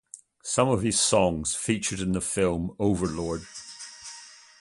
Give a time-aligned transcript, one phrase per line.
[0.41, 3.45] Some of his songs featured in the film "Overlord"